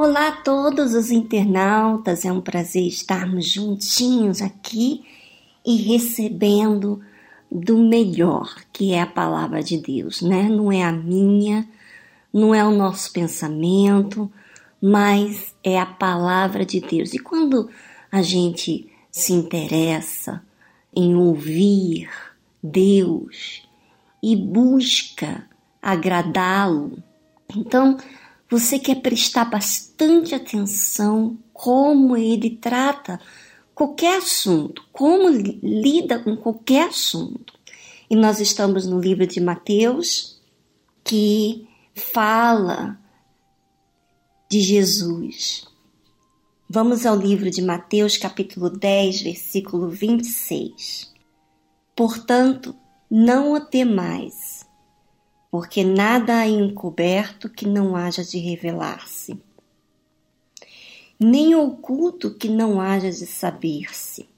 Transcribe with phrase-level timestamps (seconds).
[0.00, 5.04] Olá a todos os internautas, é um prazer estarmos juntinhos aqui
[5.66, 7.00] e recebendo
[7.50, 10.44] do melhor, que é a palavra de Deus, né?
[10.44, 11.68] Não é a minha,
[12.32, 14.30] não é o nosso pensamento,
[14.80, 17.12] mas é a palavra de Deus.
[17.12, 17.68] E quando
[18.12, 20.40] a gente se interessa
[20.94, 22.08] em ouvir
[22.62, 23.68] Deus
[24.22, 25.44] e busca
[25.82, 27.02] agradá-lo,
[27.52, 27.98] então
[28.50, 33.20] você quer prestar bastante atenção como ele trata
[33.74, 37.54] qualquer assunto, como lida com qualquer assunto.
[38.08, 40.40] E nós estamos no livro de Mateus,
[41.04, 42.98] que fala
[44.50, 45.66] de Jesus.
[46.70, 51.12] Vamos ao livro de Mateus, capítulo 10, versículo 26.
[51.94, 52.74] Portanto,
[53.10, 54.57] não o temais
[55.50, 59.40] porque nada há encoberto que não haja de revelar-se,
[61.18, 64.28] nem oculto que não haja de saber-se.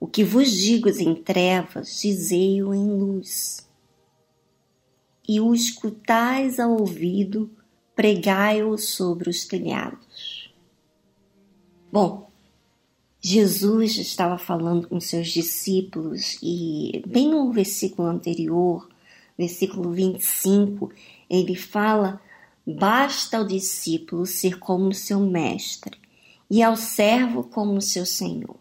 [0.00, 3.68] O que vos digo em trevas, dizei-o em luz.
[5.28, 7.50] E o escutais ao ouvido,
[7.94, 10.54] pregai-o sobre os telhados.
[11.90, 12.30] Bom,
[13.20, 18.88] Jesus estava falando com seus discípulos e, bem no versículo anterior,
[19.38, 20.92] versículo 25,
[21.30, 22.20] ele fala:
[22.66, 25.96] Basta ao discípulo ser como seu mestre,
[26.50, 28.58] e ao servo como seu senhor.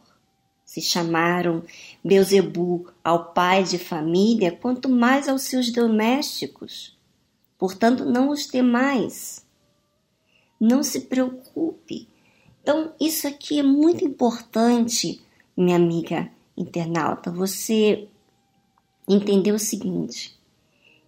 [0.64, 1.64] Se chamaram
[2.04, 6.96] Beuzebu ao pai de família, quanto mais aos seus domésticos.
[7.58, 9.44] Portanto, não os temais.
[10.60, 12.08] Não se preocupe.
[12.62, 15.22] Então, isso aqui é muito importante,
[15.56, 18.08] minha amiga internauta, você
[19.08, 20.37] entender o seguinte: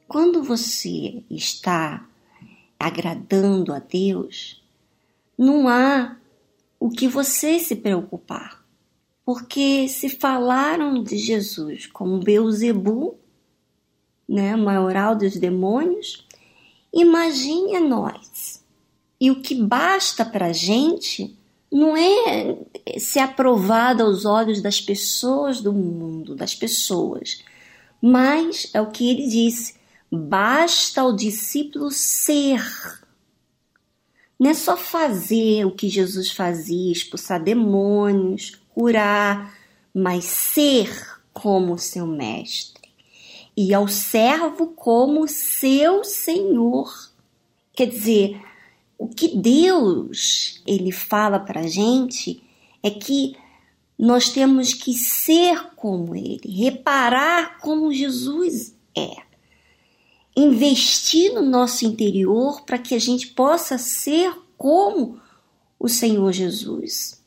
[0.09, 2.03] quando você está
[2.79, 4.59] agradando a Deus,
[5.37, 6.17] não há
[6.79, 8.65] o que você se preocupar.
[9.23, 13.19] Porque se falaram de Jesus como Beuzebu,
[14.27, 16.25] né, maioral dos demônios,
[16.91, 18.65] imagine nós.
[19.21, 21.37] E o que basta para gente
[21.71, 22.57] não é
[22.97, 27.43] ser aprovado aos olhos das pessoas do mundo, das pessoas,
[28.01, 29.78] mas é o que ele disse:
[30.11, 32.63] Basta ao discípulo ser.
[34.39, 39.53] Não é só fazer o que Jesus fazia, expulsar demônios, curar,
[39.93, 42.89] mas ser como seu mestre
[43.55, 46.91] e ao servo como seu senhor.
[47.73, 48.41] Quer dizer,
[48.97, 52.41] o que Deus ele fala para gente
[52.81, 53.35] é que
[53.97, 59.28] nós temos que ser como ele, reparar como Jesus é
[60.39, 65.19] investir no nosso interior para que a gente possa ser como
[65.79, 67.23] o Senhor Jesus.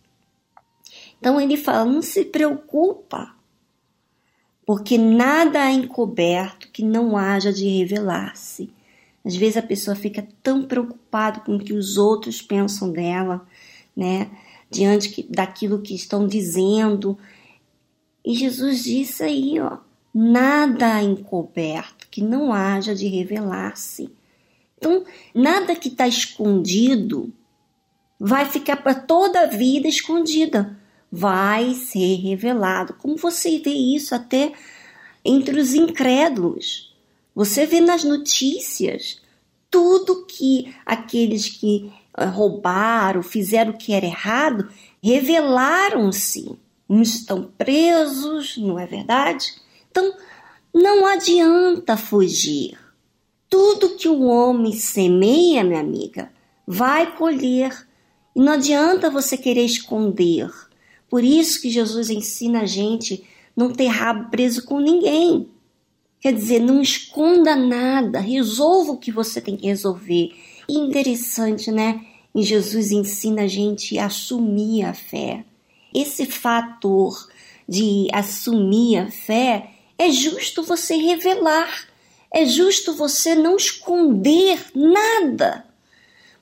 [1.18, 3.34] Então ele fala: não se preocupa,
[4.66, 8.72] porque nada há encoberto que não haja de revelar-se.
[9.24, 13.46] Às vezes a pessoa fica tão preocupada com o que os outros pensam dela,
[13.96, 14.30] né?
[14.68, 17.16] Diante daquilo que estão dizendo.
[18.24, 19.78] E Jesus disse aí, ó,
[20.12, 24.08] nada encoberto que não haja de revelar-se.
[24.76, 25.02] Então,
[25.34, 27.32] nada que está escondido
[28.20, 30.78] vai ficar para toda a vida escondida,
[31.10, 32.94] vai ser revelado.
[32.94, 34.52] Como você vê isso até
[35.24, 36.94] entre os incrédulos.
[37.34, 39.20] Você vê nas notícias
[39.70, 44.68] tudo que aqueles que eh, roubaram, fizeram o que era errado,
[45.02, 46.58] revelaram-se.
[46.88, 49.54] Uns estão presos, não é verdade?
[49.90, 50.12] Então,
[50.72, 52.78] não adianta fugir.
[53.48, 56.32] Tudo que o homem semeia, minha amiga,
[56.66, 57.86] vai colher.
[58.34, 60.50] E não adianta você querer esconder.
[61.10, 63.22] Por isso que Jesus ensina a gente
[63.54, 65.48] não ter rabo preso com ninguém.
[66.18, 70.32] Quer dizer, não esconda nada, resolva o que você tem que resolver.
[70.68, 72.06] Interessante, né?
[72.34, 75.44] E Jesus ensina a gente a assumir a fé.
[75.94, 77.28] Esse fator
[77.68, 81.88] de assumir a fé é justo você revelar,
[82.32, 85.64] é justo você não esconder nada.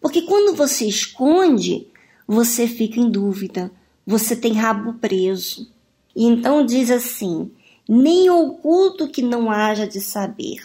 [0.00, 1.88] Porque quando você esconde,
[2.26, 3.70] você fica em dúvida,
[4.06, 5.70] você tem rabo preso.
[6.14, 7.50] E então diz assim:
[7.88, 10.58] nem oculto que não haja de saber.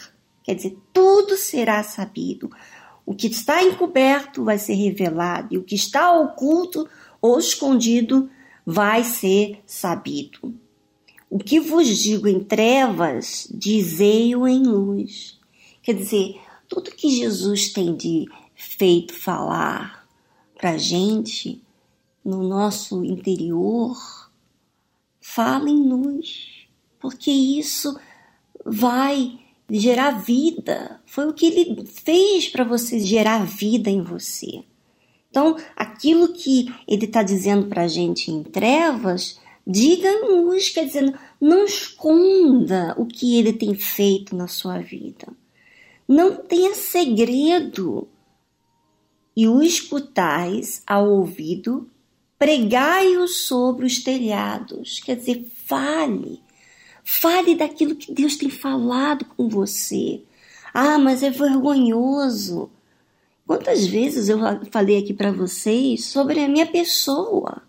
[0.43, 2.51] Quer dizer, tudo será sabido.
[3.03, 6.87] O que está encoberto vai ser revelado, e o que está oculto
[7.21, 8.29] ou escondido
[8.65, 10.53] vai ser sabido.
[11.35, 15.37] O que vos digo em trevas, dizei-o em luz.
[15.83, 20.07] Quer dizer, tudo que Jesus tem de feito falar
[20.57, 21.61] para gente
[22.23, 23.97] no nosso interior,
[25.19, 26.69] fala em luz,
[27.01, 27.99] porque isso
[28.65, 29.37] vai
[29.69, 31.01] gerar vida.
[31.05, 34.63] Foi o que ele fez para você gerar vida em você.
[35.29, 40.85] Então, aquilo que ele está dizendo para a gente em trevas, diga em luz, quer
[40.85, 45.27] dizer, não esconda o que ele tem feito na sua vida.
[46.07, 48.07] Não tenha segredo.
[49.35, 51.89] E o escutais ao ouvido,
[52.37, 54.99] pregai-o sobre os telhados.
[54.99, 56.41] Quer dizer, fale.
[57.03, 60.21] Fale daquilo que Deus tem falado com você.
[60.73, 62.69] Ah, mas é vergonhoso.
[63.45, 64.39] Quantas vezes eu
[64.71, 67.61] falei aqui para vocês sobre a minha pessoa?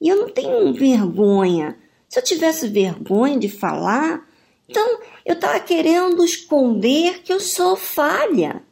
[0.00, 1.78] E eu não tenho vergonha.
[2.08, 4.26] Se eu tivesse vergonha de falar,
[4.68, 8.62] então eu estava querendo esconder que eu sou falha.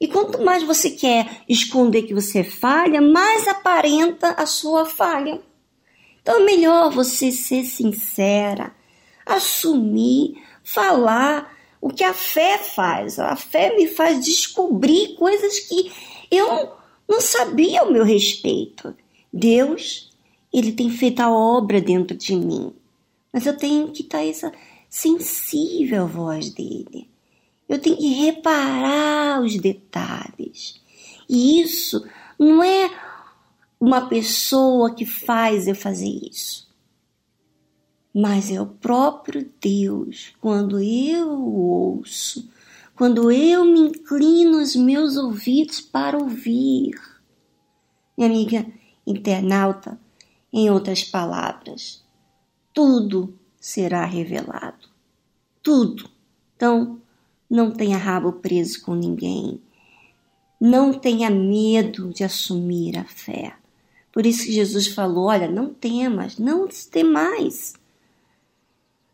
[0.00, 5.40] E quanto mais você quer esconder que você é falha, mais aparenta a sua falha.
[6.20, 8.74] Então é melhor você ser sincera,
[9.24, 13.18] assumir, falar o que a fé faz.
[13.18, 15.92] A fé me faz descobrir coisas que
[16.30, 16.72] eu
[17.08, 18.94] não sabia ao meu respeito.
[19.32, 20.11] Deus,
[20.52, 22.72] ele tem feito a obra dentro de mim.
[23.32, 24.52] Mas eu tenho que estar essa
[24.88, 27.08] sensível à voz dele.
[27.68, 30.80] Eu tenho que reparar os detalhes.
[31.28, 32.06] E isso
[32.38, 32.90] não é
[33.80, 36.70] uma pessoa que faz eu fazer isso.
[38.14, 42.46] Mas é o próprio Deus, quando eu ouço,
[42.94, 46.92] quando eu me inclino os meus ouvidos para ouvir.
[48.16, 48.66] Minha amiga
[49.06, 49.98] internauta,
[50.52, 52.04] em outras palavras,
[52.74, 54.88] tudo será revelado.
[55.62, 56.10] Tudo.
[56.56, 57.00] Então,
[57.48, 59.60] não tenha rabo preso com ninguém.
[60.60, 63.54] Não tenha medo de assumir a fé.
[64.12, 67.74] Por isso que Jesus falou: olha, não temas, não temais.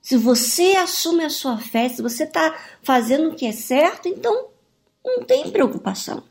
[0.00, 4.49] Se você assume a sua fé, se você está fazendo o que é certo, então
[5.05, 6.23] não tem preocupação.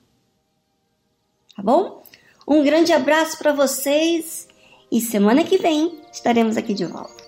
[1.55, 2.03] Tá bom?
[2.47, 4.47] Um grande abraço para vocês
[4.91, 7.23] e semana que vem estaremos aqui de volta.